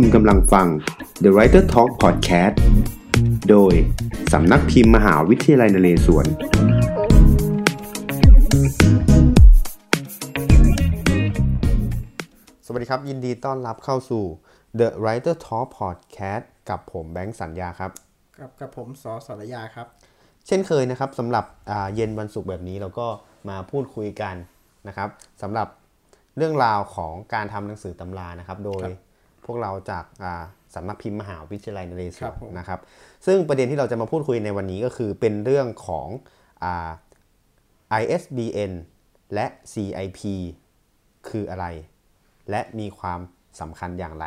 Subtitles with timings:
[0.00, 0.66] คุณกำลังฟัง
[1.24, 2.54] The Writer Talk Podcast
[3.50, 3.74] โดย
[4.32, 6.26] สำนักพิมพ์มหาวิทยาลัยนเรศวร
[12.66, 14.24] สวัสดีครับ ยินดีต้อนรับเข้าสู่
[14.80, 17.90] The Writer Talk Podcast กับผมแบงค์สัญญาครับ
[18.40, 19.86] กับกับผมสอสรยาครับ
[20.46, 23.06] เช่นเคยนะครับสำหรับอ่าเย็นวันศุกร์แบบนี้เราก็
[23.48, 24.34] มาพูดคุยกัน
[24.88, 25.08] นะครับ
[25.42, 25.68] สำหรับ
[26.36, 29.05] เรื่องราวของการทำหนังสือตำรานะครับ โดยครับ
[29.46, 30.42] พวกเราจากอ่า
[30.74, 32.80] สำนักพิมพ์มหาวิทยาลัยนเรศครัวบรผมนะครับ
[33.26, 36.08] ซึ่งประเด็นที่เราจะมาพูดคุยในวันนี้ก็คือเป็นเรื่องของ
[36.64, 36.90] อ่า
[38.00, 38.72] ISBN
[39.34, 40.20] และ CIP
[41.28, 41.66] คืออะไร
[42.50, 43.20] และมีความ
[43.60, 44.26] สำคัญอย่างไร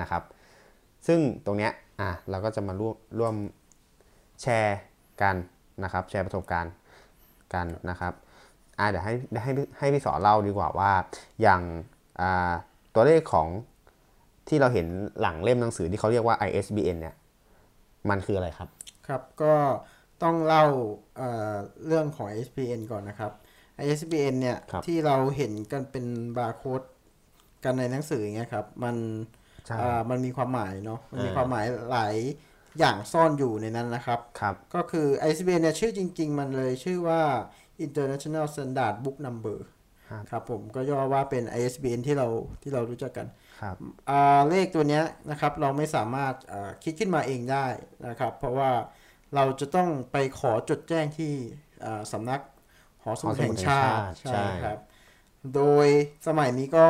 [0.00, 0.22] นะครับ
[1.06, 3.34] ซึ่งตรงเนี้ยอะเราก็จะมาร่วมร่วม
[4.42, 4.78] แชร์
[5.22, 5.36] กัน
[5.84, 6.74] นะครับ แชร์ประสบการณ์
[7.54, 8.12] กันนะครับ
[8.78, 10.92] อะเดี๋ยวให้ให้ให้พี่สอนเล่าดีกว่าว่า
[11.42, 11.62] อย่าง
[12.20, 12.52] อ่า
[12.94, 13.48] ตัวเลขของ
[14.48, 14.86] ที่เราเห็น
[15.20, 17.14] หลังเล่มหนังสือที่เขาเรียกว่า ISBN เนี่ย
[18.10, 18.68] มันคืออะไรครับ
[19.08, 19.54] ครับก็
[20.22, 20.64] ต้องเล่า
[21.16, 21.54] เอ่อ
[21.86, 23.32] เรื่องของ ISBN ก่อนนะครับ
[23.84, 26.82] ISBN เนี่ยครับที่เราเห็นกันเป็นบาร์โค้ด
[27.64, 28.96] กันในหนังสืออย่างเงี้ยครับ มัน
[29.66, 32.14] ใช่อ่ามันมีความหมายเนาะมันมีอ่าความหมายหลาย
[32.78, 37.22] อย่างซ่อนอยู่ในนั้นนะครับครับ ก็คือ ISBN เนี่ยชื่อจริง ๆ มันเลยชื่อว่า
[37.86, 39.58] International Standard Book Number
[40.08, 42.26] ครับครับผมก็ย่อว่าเป็น ISBN ที่เรา
[42.62, 43.26] ที่เรารู้จักกัน
[43.60, 43.76] ครับ
[44.10, 47.66] อ่าเลขตัวเนี้ยนะครับเราไม่สามารถอ่าคิดขึ้นมาเองได้
[48.08, 48.70] นะครับ เพราะว่า
[49.34, 51.32] เราจะต้องไปขอจดแจ้งที่
[51.84, 52.40] อ่าสำนัก
[53.02, 54.78] หอสมุดแห่งชาติหอสมุดแห่งชาติใช่ใช่ครับ
[55.54, 55.86] โดย
[56.28, 56.86] สมัยนี้ก็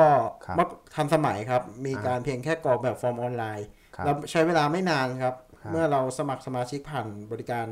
[0.46, 7.66] ครับมักทันสมัยครับ มีการเพียงแค่กรอกแบบฟอร์มออนไลน์ครับเราใช้เวลาไม่นานครับครับ เมื่อเราสมัครสมาชิกผ่านบริการ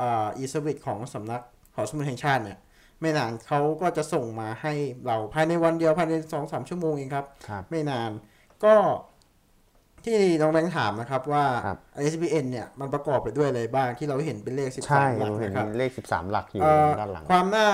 [0.00, 1.42] อ่า e-service ของสำนัก
[1.74, 2.58] หอสมุดแห่งชาติเนี่ย
[3.00, 4.72] ไม่นานเขาก็จะส่งมาให้
[5.06, 8.10] เราภายในวันเดียวภายในสองสามชั่วโมงเองครับครับไม่นาน
[8.64, 8.74] ก็
[10.04, 17.66] ที่น้องแบงค์ถามนะครับว่าครับ ISBN เนี่ยมันประกอบไปด้วยอะไรบ้างที่เราเห็นเป็นเลขใช่13 หลักเราเห็นนะครับเลข 13 หลักอยู่เอ่อด้านหลัง ความน่า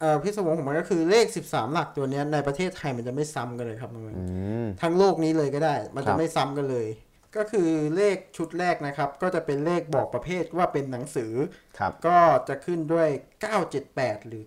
[0.00, 4.24] เอ่อพิศวงของมันก็คือเลข 13 หลักตัวเนี้ยในประเทศไทยมันจะไม่ซ้ำกันเลยครับน้องแบงค์อื
[4.64, 6.86] มทั้งโลกนี้เลยก็ได้ มันครัจะบไม่ซ้ำกันเลย
[7.36, 11.32] ก็คือเลขชุดแรกนะครับ ก็จะเป็นเลขบอกประเภทว่าเป็นหนังสือ
[11.78, 12.18] ครับก็
[12.48, 13.08] จะขึ้นด้วย
[13.68, 14.44] 978 หรือ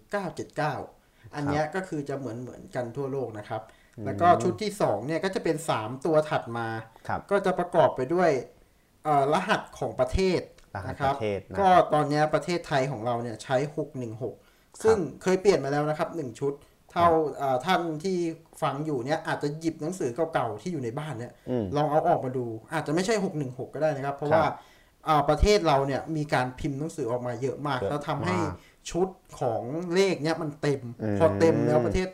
[0.66, 3.62] 979 อันเนี้ยก็คือจะเหมือนเหมือนกันทั่วโลกนะครับ
[4.06, 6.68] แล้วก็ชุดที่2เนี่ยก็จะเป็น 3 ตัวถัดมา
[7.08, 8.30] ครับก็จะประกอบไปด้วย
[9.06, 10.42] เอ่อรหัสของประเทศ
[10.76, 13.58] รหัสนะคปรับระเทศนะก็ตอนเนี้ยประเทศไทยของเราเนี่ยใช้
[14.20, 16.54] 616 ซึ่งเคยเปลี่ยนมาแล้วนะครับ 1 ชุด
[16.92, 17.08] เท่า
[17.38, 18.18] เอ่อท่านที่
[18.62, 24.48] ฟังอยู่เนี่ยอาจจะหยิบหนังสือเก่าๆที่อยู่ในบ้านเนี่ยอืมลองเอาออกมาดู อาจจะไม่ใช่ 616 ก็ได้นะครับ เพราะครับว่า
[25.08, 28.54] อ่าประเทศเราเนี่ยมีการพิมพ์หนังสือออกมาเยอะมากเยอะแล้วทำให้มาก
[28.90, 29.08] ชุด
[29.40, 29.62] ของ
[29.94, 32.08] เลขเนี่ยมันเต็มอืมพอเต็มแล้วประเทศ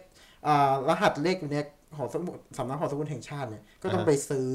[0.47, 1.65] อ่ารหัสเลขตัวเนี้ย
[1.95, 4.49] หอสมุดสำนักหอสมุดแห่งชาติเนี่ยก็ต้องอ่าฮะไปซื้อ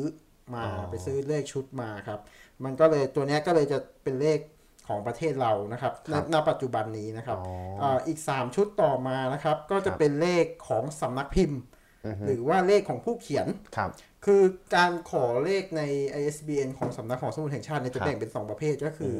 [0.54, 2.20] มาอ๋อไปซื้อเลขชุดมาครับ
[2.64, 4.38] มันก็เลยตัวเนี้ยก็เลยจะเป็นเลข
[4.88, 11.60] ของประเทศเรานะครับณณปัจจุบันนี้นะครับอ๋ออ่าอีก 3 ชุดต่อมานะครับ ก็จะครับเป็นเลขของสำนักพิมพ์
[12.06, 13.90] อือฮึหรือว่าเลขของผู้เขียนครับ
[14.26, 14.42] คือ
[14.74, 15.82] การขอเลขใน
[16.20, 19.14] ISBN ของสำนักของสมุดแห่งชาติเนี่ยครัจะบแบ่งเป็น 2 ประเภทก็คือ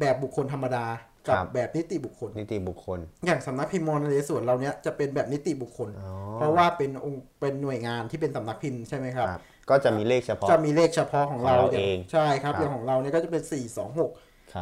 [0.00, 0.86] แบบบุคคลธรรมดา
[1.28, 14.10] กับครับแบบนิติบุคคล นิติบุคคล อย่างสำนักพิมพ์มอญนเรศวรเราเนี้ยจะเป็นแบบนิติบุคคลอ๋อเพราะว่าเป็นองค์เป็นหน่วยงานที่เป็นสำนักพิมพ์ใช่ไหมครับครับก็จะมีเลขเฉพาะ จะมีเลขเฉพาะของเราของเราย่เอง ใช่ครับครับอย่างของเราเนี่ยก็จะเป็น 4 2 6ครับ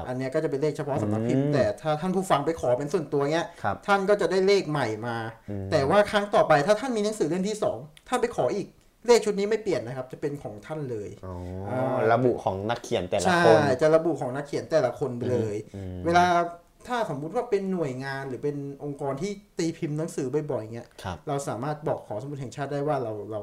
[0.08, 5.16] อันเนี้ยก็จะเป็นเลขเฉพาะสำนักพิมอืพ์มแต่ถ้าท่านผู้ฟังไปขอเป็นส่วนตัวเนี้ยครับท่านก็จะได้เลขใหม่มา
[5.50, 7.78] อืมแต่ว่าครั้งต่อไปถ้าท่านมีหนังสือเล่มที่สอง
[8.08, 8.68] ท่านไปขออีก
[9.06, 11.34] เลขชุดนี้ไม่เปลี่ยนนะครับ จะเป็นของท่านเลยอ๋อ
[11.70, 16.24] อ่าระบุของนักเขียนแต่ละใช่คนจะระบุของนักเขียนแต่ละคนไปเลยอืมเวลา
[16.88, 23.40] ถ้าสมมุติว่าเป็นหน่วยงานหรือเป็นองค์กรที่ตีพิมพ์หนังสือบ่อยๆเงี้ยครับเราสามารถบอกขอสมุดแห่งชาติได้ว่าเราเรา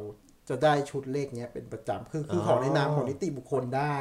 [0.49, 3.97] จะได้ชุดเลขเนี้ยเป็นประจำคือคือขอในนามของนิติบุคคลได้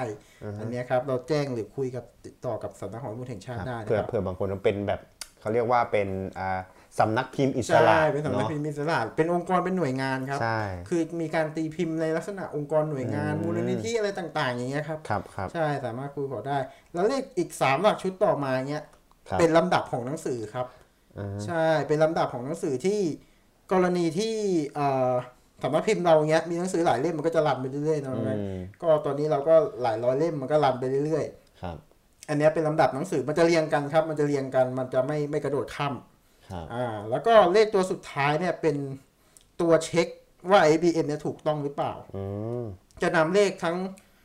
[0.60, 5.00] อันเนี้ยครับเราแจ้งหรือคุยกับติดต่อกับสำนักของสมุดแห่งชาติได้นะเผื่อครับเผื่อบางคนมันเป็นแบบ
[5.40, 6.08] เขาเรียกว่าเป็น
[6.38, 6.60] อ่า
[6.98, 16.58] สำนักพิมพ์อิสใช่ระเป็นสำนักเนาะพิมพ์อิสระ เป็นองค์กรเป็นหน่วยงานครับใช่คือมีการตีพิมพ์ในลักษณะองค์กรหน่วยงานอืมมูลนิธิอะไรต่าง ๆ อย่างเงี้ยครับครับครับใช่สามารถคุยขอได้
[16.94, 18.84] แล้วเลขอีกสามหลักชุดต่อมาเงี้ย
[19.28, 20.66] ครับเป็นลำดับของหนังสือครับ
[21.18, 23.00] อ่าใช่เป็นลำดับของหนังสือที่
[23.72, 24.34] กรณีที่
[24.74, 25.12] เอ่อ
[25.62, 31.24] สำนักพิมพ์เราเงี้ยมีหนังสือหลายเล่มมันก็จะรันไปเรื่อยๆนะอืครับมก็ตอนนี้เราก็หลายร้อยเล่มมันก็รันไปเรื่อย
[31.62, 35.94] ครับๆอันเนี้ยเป็นลำดับหนังสือมันจะเรียงกันครับ มันจะเรียงกันมันจะไม่ไม่กระโดดข้าม
[36.50, 38.76] ครับอ่า แล้วก็เลขตัวสุดท้ายเนี่ยเป็น
[39.60, 40.08] ตัวเช็ค
[40.50, 42.24] ว่า IBM เนี่ยถูกต้องหรือเปล่าอื
[42.62, 42.64] ม
[43.02, 43.76] จะนำเลขทั้ง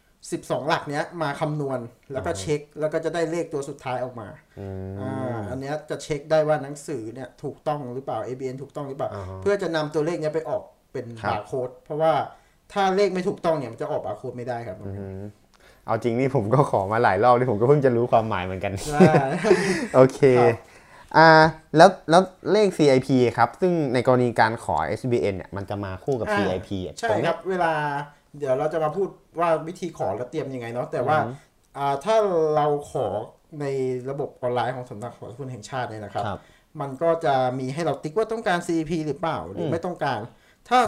[0.09, 1.79] 12หลักเนี้ยมาคำนวณ
[2.11, 4.27] แล้วก็เช็คแล้วก็จะได้เลขตัวสุดท้ายออกมา
[4.59, 12.13] อืมอ่าอันเนี้ยจะเช็คได้ว่าหนังสือเนี่ยถูกต้องหรือเปล่า ABN ถูกต้องหรือเปล่าอ่าฮะเพื่อจะนำตัวเลขเนี้ยไปออก เป็นครับบาร์โค้ดเพราะว่า
[12.73, 14.77] ถ้าเลขไม่ถูกต้องเนี่ยมันจะออกบาร์โค้ดไม่ได้ครับ
[15.85, 19.01] เอาจริงนี่ผมก็ขอมาหลายรอบที่ผมก็เพิ่งจะรู้ความหมายเหมือนกันใช่
[19.95, 20.55] โอเคครับ
[21.17, 21.29] อ่า
[21.77, 22.21] แล้วแล้ว
[22.51, 27.73] เลข CIP ครับ ซึ่งในกรณีการขอ SBN เนี่ยมันจะมาคู่กับอ่า CIP อะใช่ตรงเนี้รับเวลา
[28.37, 29.07] เดี๋ยวเราจะมาพูด
[29.39, 31.17] ว่าวิธีขอและเตรียมยังไงเนาะแต่ว่า
[31.77, 32.15] อ่าถ้า
[32.55, 33.05] เราขอ
[33.61, 33.65] ใน
[34.09, 36.39] ระบบออนไลน์ของสำนักขอทุนแห่งชาติเนี่ยนะครับครับ
[36.81, 40.19] มันก็จะมีให้เราติ๊กว่าต้องการ CAP หรือเปล่าหรือไม่ต้องการ
[40.69, 40.79] ถ้า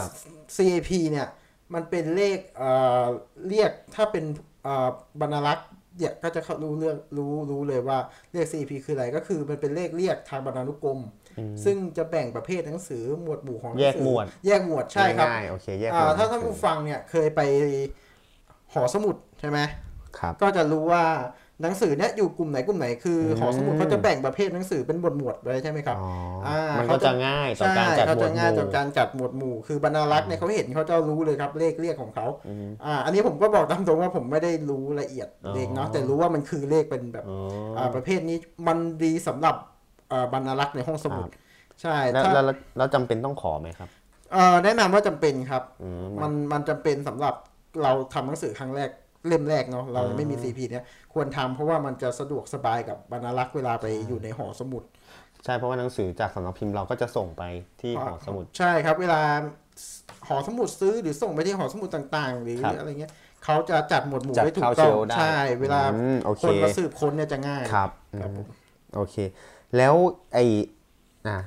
[0.57, 1.27] CAP เนี่ย
[1.73, 2.71] มันเป็นเลขเอ่
[3.03, 3.05] อ
[3.47, 4.25] เรียกถ้าเป็น
[4.63, 4.89] เอ่อ
[5.21, 7.97] บรรลักษ์เนี่ยก็จะเข้ารู้เรื่องรู้รู้เลยว่า
[8.33, 10.99] เลข CAP คืออะไรก็คือมันเป็นเลขเรียกทางบรรณานุกรม
[11.65, 17.41] ซึ่งจะแบ่งประเภทหนังสือหมวดหมู่ของหนังสือแยกหมวด แยกหมวดใช่ครับง่ายๆโอเคแยกอ่าหมวดถ้าท่านผู้ฟังเนี่ยเคยไป
[18.73, 19.59] หอสมุดใช่ไหม
[20.17, 21.03] ครับก็จะรู้ว่า
[21.63, 26.10] หนังสือเนี่ยอยู่กลุ่มไหนกลุ่มไหนคืออมหอสมุดเขาจะแบ่งประเภทหนังสือเป็นหมวดหมวดไว้ใช่ไหมครับอ๋อ
[26.48, 32.25] อ่ามันเขาก็จะจะง่ายต่อใช่การจัดเขาหมวจะดหง่ายต่อมู่การจัดหมวดหมู่ คือบรรณารักษ์เนี่ยเขาเห็นเขาจะรู้เลยครับเลขเรียกของเขา
[32.86, 37.39] อ่าอันนี้ผมก็บอกตามตรงว่าผมไม่ได้รู้ละเอียดเลขเนาะแต่รู้ว่ามันคือเลขเป็นแบบอ๋อ
[37.77, 38.38] อ่าประเภทนี้
[38.68, 39.56] มันดีสำหรับ
[40.12, 41.42] อ่าบรรณารักษ์ในห้องสมุดครับ
[41.81, 43.89] ใช่แล้วถ้าแล้วแล้วแล้วจำเป็นต้องขอไหมครับ
[44.33, 47.36] เอ่อแนะนำว่าจำเป็นครับอืมมันมันจำเป็นสำหรับ
[47.83, 48.89] เราทำหนังสือครั้งแรก
[49.27, 50.83] เล่มแรกเนาะเรายังไม่มี CP เนี่ย
[51.13, 54.83] ควรทำเพราะว่ามันจะสะดวกสบายกับบรรณารักษ์เวลาไปอยู่ในหอสมุด
[55.45, 57.43] ใช่เพราะว่าหนังสือจากสำนักพิมพ์เราก็จะส่งไป
[57.81, 59.21] ที่หอสมุด ใช่ครับ เวลา
[60.27, 63.11] หอสมุดซื้อหรือส่งไปที่หอสมุดต่างๆ หรือครับอะไรเงี้ย
[63.43, 67.89] เขาจะจัดหมวดหมู่จัดไว้ถูกเข้าต้องเชลฟ์ได้ใช่ เวลาอืมโอเคคนมาสืบค้นเนี่ยจะง่ายครับ
[68.21, 68.45] ครับอืม
[68.95, 69.15] โอเค
[69.77, 69.95] แล้ว
[70.33, 70.37] ไอ
[71.27, 71.37] อะ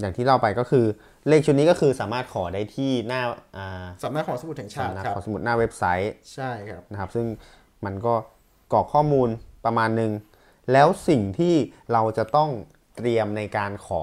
[0.00, 0.84] อย่างที่เราไปก็คือ
[1.28, 3.22] เลขชุดนี้ก็คือสามารถขอได้ที่หน้า
[3.56, 7.26] อ่าสำนักหอสมุดแห่งชาติสำนักครับหอสมุดหน้าเว็บไซต์ใช่ครับนะครับ ซึ่ง
[7.84, 8.14] มันก็
[8.72, 9.28] กรอกข้อมูล
[9.64, 10.12] ประมาณหนึ่ง
[10.72, 11.54] แล้วสิ่งที่
[11.92, 12.50] เราจะต้อง
[12.96, 14.02] เตรียมในการขอ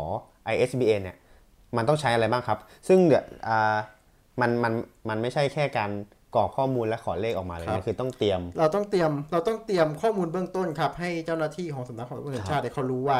[0.53, 1.17] ISBN เนี่ย
[1.77, 3.75] มันต้องใช้อะไรบ้างครับ ซึ่งเดี๋ยวอ่า
[4.41, 4.73] มันมัน
[5.09, 5.91] มันไม่ใช่แค่การ
[6.35, 13.17] กรอกข้อมูลและขอเลขออกมาเลยครันะบคือต้องเตรียม เราต้องเตรียมเราต้องเตรียมข้อมูลเบื้องต้นครับ ให้เจ้าหน้าที่ของสำนักของสมุดแห่งชาติเนี่ยเขารู้ว่า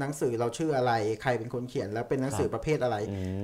[0.00, 0.92] หนังสือเราชื่ออะไร
[1.22, 2.96] ใครเป็นคนเขียนแล้วเป็นหนังสือประเภทอะไร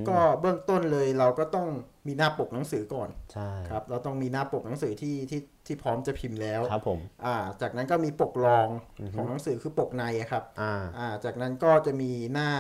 [0.09, 1.67] ก็เบื้องต้นเลยเราก็ต้อง
[2.07, 8.69] มีหน้าปกหนังสือก่อนใช่ครับ เราต้องมีหน้าปกหนังสือที่ที่ที่พร้อมจะพิมพ์แล้วครับผมอ่า จากนั้นก็มีปกรอง
[9.17, 12.51] ของหนังสือคือปกในอะครับอ่าอ่า จากนั้นก็จะมีหน้า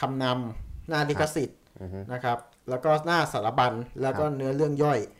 [0.00, 1.60] คำนำหน้าลิขสิทธิ์
[2.12, 2.38] นะครับ
[2.70, 3.72] แล้วก็หน้าสารบัญ
[4.02, 5.17] แล้วก็เนื้อเรื่องย่อยครับ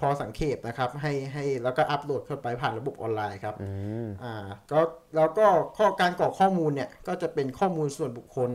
[0.00, 3.54] พอสังเขปนะครับให้ให้แล้วก็อัปโหลดเข้าไปผ่านระบบออนไลน์ครับ
[4.24, 4.34] อ่า
[4.72, 4.80] ก็
[5.16, 5.46] แล้วก็
[5.78, 8.50] ข้อการกรอกข้อมูลเนี่ยก็จะเป็นข้อมูลส่วนบุคคล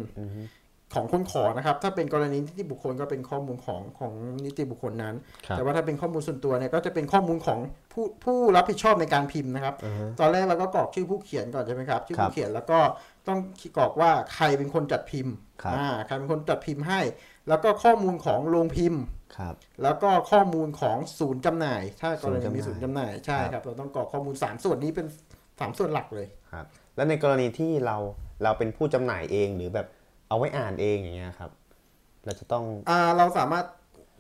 [0.94, 4.14] ของคนขอนะครับ ถ้าเป็นกรณีนิติบุคคลก็เป็นข้อมูลของของ
[4.46, 5.16] นิติบุคคลนั้น
[5.48, 7.60] ครับแต่ว่าถ้าเป็นข้อมูลส่วนตัวเนี่ยก็จะเป็นข้อมูลของ
[7.94, 9.76] ผู้ผู้รับผิดชอบในการพิมพ์นะครับ
[10.20, 12.80] ตอนแรกเราก็กรอกชื่อผู้เขียนก่อนใช่ไหมครับชื่อครัผู้บเขียนแล้วก็
[13.28, 13.40] ต้อง
[13.78, 17.02] กรอกว่าใครเป็นคนจัดพิมพ์ครับอ่าใครเป็นคนจัดพิมพ์ให้
[17.50, 19.02] แล้วก็ข้อมูลของโรงพิมพ์
[19.38, 25.08] ครับแล้วก็ข้อมูลของศูนย์จำหน่าย ถ้ากรณีมีศูศูนนย์ย์จำจำหหน่าน่ายยใช่ครับ เราต้องกรอกข้อมูล 3 ส่วนนี้เป็น
[25.44, 27.98] 3 ส่วนหลักเลยครับ แล้วในกรณีที่เรา
[28.44, 29.88] เราเป็นผู้จำหน่ายเองหรือแบบ
[30.30, 31.52] เอาไว้อ่านเองอย่างเงี้ยครับ
[32.26, 33.66] เราจะต้องอ่าเราสามารถ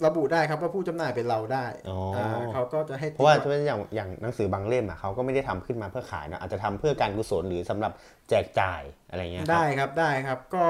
[0.06, 3.36] ระบุได้ครับว่าผู้จำหน่ายเป็นเราได้อ๋ออ่าเขาก็จะให้เพราะว่า
[3.68, 7.92] อย่างอย่างหนังสือบางเล่มอะเขาก็ไม่ได้ทำขึ้นมาเพื่อขายนะอาจจะทำเพื่อการกุศลหรือสำหรับ
[8.30, 10.66] แจกจ่ายอะไรเงี้ยครับได้ครับได้ครับก็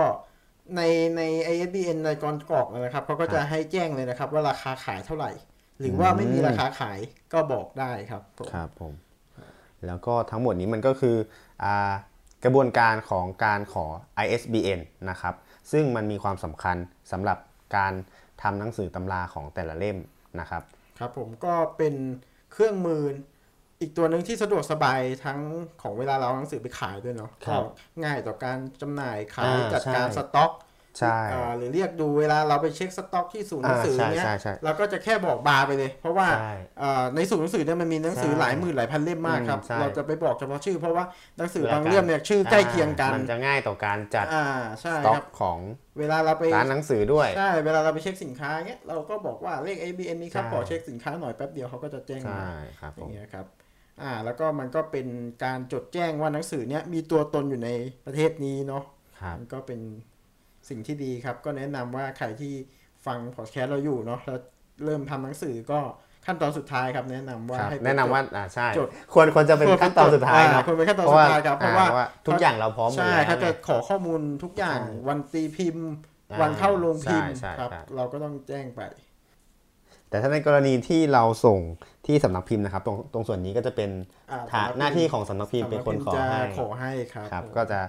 [0.76, 0.82] ใน
[1.18, 1.22] ใน
[1.54, 5.32] ISBN ในกรกรอกนะครับเขาก็จะให้แจ้งเลยนะครับ ว่าราคาขายเท่าไหร่
[5.80, 7.00] หรือว่าไม่มีราคาขาย
[7.34, 8.94] ก็บอกได้ครับผมครับผม
[9.86, 11.16] แล้วก็ทั้งหมดนี้มันก็คือ
[11.64, 11.94] อา
[12.44, 13.86] กระบวนการของการขอ
[14.26, 15.36] ISBN นะครับ
[15.72, 16.78] ซึ่งมันมีความสำคัญ
[17.12, 17.38] สำหรับ
[17.78, 17.94] การ
[18.42, 19.98] ทำหนังสือตำราของแต่ละเล่ม
[20.40, 20.64] นะครับ
[21.00, 21.94] ครับผมก็เป็น
[22.52, 23.02] เครื่องมือ
[23.82, 25.40] อีกตัวหนึ่งที่สะดวกสบายทั้ง
[25.82, 27.64] ของเวลาเราเอาหนังสือไปขายด้วยเนาะครับก็
[28.04, 30.52] ง่ายต่อการจำหน่ายขายอ่าจัดการใช่สต็อก
[31.00, 41.06] ใช่อ่าหรือเรียกดูเวลาเราไปเช็คสต็อกที่ศูนย์หนังสืออ่าใช่เนี้ยใช่ใช่เราก็จะแค่บอกบาร์ไปเลย เพราะว่าใช่อ่าในศูนย์หนังสือเนี่ยมันมีหนังสือใช่หลายหมื่นหลายพันเล่มมากครับอืมใช่เราจะไปบอกเฉพาะชื่อ เพราะว่า
[41.38, 44.46] หนังสือบางพื่เล่มเนี่ยชื่อใกล้เคียงกันมันจะง่ายต่อการจัดอ่า
[44.82, 45.60] ใช่สต็อกครับของ
[46.00, 53.46] เวลาเราไปร้านหนังสือด้วยใช่เวลาเราไปเช็คสินค้าเนี้ยเราก็บอกว่าเลข ABN นี้ครับใช่ขอเช็คสินค้าหน่อยแป๊บเดียวเขาก็จะแจ้งมาใช่ครับอย่างเงี้ยครับผม
[54.02, 55.08] อ่าแล้วก็มันก็เป็น
[55.44, 57.70] การจดแจ้งว่าหนังสือเนี้ยมีตัวตนอยู่ใน
[58.06, 58.84] ประเทศนี้เนาะ
[59.22, 59.80] ครับมันก็เป็น
[60.70, 62.54] สิ่งที่ดีครับ ก็แนะนำว่าใครที่
[63.06, 64.40] ฟังพอดแคสต์เราอยู่เนาะแล้ว
[64.86, 65.80] เริ่มทำหนังสือก็
[66.26, 75.88] ขั้นตอนสุดท้ายครับแนะนำว่าครับให้ไปแนะนำว่าจดอ่าใช่จดควรควรจะเป็นควรเป็นขั้นตอนสุดท้ายเนาะอ่าควรเป็นขั้นตอนสุดท้ายครับเพราะว่าอ่ทุกอย่างเราพร้อมหมดใช่แล้วเขาจะเนี่ยขอข้อมูลทุกอย่างใช่วันตีพิมพ์
[76.32, 78.82] อ่าวันเข้าโรงพิมพ์ใช่ใช่ครับใช่เราก็ต้องแจ้งไป
[80.10, 81.60] แต่ถ้าในกรณีที่เราส่ง
[82.08, 83.90] ที่สำนักพิมพ์นะครับ ตรงตรงส่วนนี้ก็จะเป็น
[84.32, 87.80] อ่าฐานสำนักพิมพ์หน้าที่ของสำนักพิมพ์เป็นคนขอจะให้ขอให้ครับครับผมก็จะ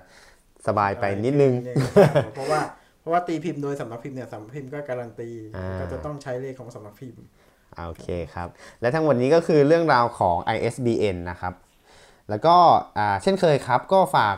[0.68, 1.52] สบายไปนิดนึง
[1.96, 2.60] ครับเพราะว่า
[3.06, 7.22] ราะว่าตีพิมพ์โดยสำนักพิมพ์เนี่ยสำนักพิมพ์ก็การันตีอ่าก็จะต้องใช้เลขของสำนักพิมพ์
[7.76, 8.48] อ่าโอเคครับ
[8.80, 11.54] และทั้งหมดนี้ก็คือเรื่องราวของ ISBN นะครับ
[12.30, 12.56] แล้วก็
[12.98, 14.36] อ่าเช่นเคยครับก็ฝาก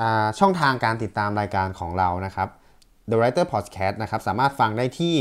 [0.00, 2.48] อ่าช่องทางการติดตามรายการของเรานะครับ
[3.10, 5.14] The Writer Podcast นะครับสามารถฟังได้ที่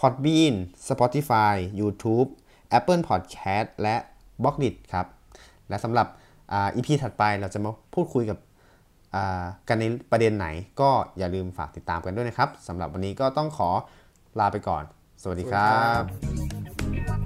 [0.00, 0.54] Podbean
[0.88, 2.28] Spotify YouTube
[2.78, 3.96] Apple Podcast และ
[4.42, 5.06] b l o g d i t ครับ
[5.68, 6.06] และสำหรับ
[6.52, 8.55] อ่า EP ถัดไปเราจะมาพูดคุยกับอ่า
[9.68, 10.46] กันในประเด็นไหน
[10.80, 13.70] ก็อย่าลืมฝากติดตามกันด้วยนะครับสำหรับวันนี้ก็ต้องขอ
[14.38, 14.84] ลาไปก่อน
[15.22, 17.25] สวัสดีครับ